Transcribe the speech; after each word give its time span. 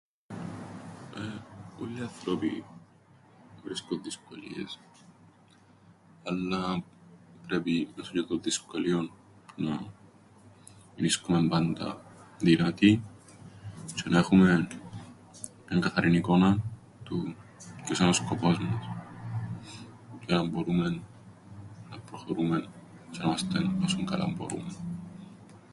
Ε, 1.15 1.23
ούλλοι 1.79 1.97
οι 1.99 2.01
ανθρώποι 2.01 2.63
βρίσκουν 3.63 4.01
δυσκολίες, 4.03 4.79
αλλά... 6.23 6.83
πρέπει 7.47 7.87
μέσον 7.95 8.13
τζ̆αι 8.15 8.27
των 8.27 8.41
δυσκολίων 8.41 9.11
να 9.55 9.73
μεινίσκουμεν 10.95 11.47
πάντα 11.47 12.01
δυνατοί, 12.37 13.03
τζ̆αι 13.93 14.09
να 14.09 14.17
έχουμεν 14.17 14.67
μιαν 15.69 15.81
καθαρήν 15.81 16.13
εικόναν 16.13 16.55
του 17.03 17.35
ποιος 17.85 17.99
εν' 17.99 18.07
ο 18.07 18.13
σκοπός 18.13 18.57
μας, 18.59 18.85
για 20.25 20.35
να 20.37 20.43
μπορούμεν 20.47 20.93
να 21.89 21.99
προχωρούμεν 21.99 22.69
τζ̆αι 23.13 23.19
να 23.23 23.27
'μαστεν 23.27 23.83
όσον 23.85 24.05
καλά 24.05 24.25
μπορούμεν. 24.27 24.75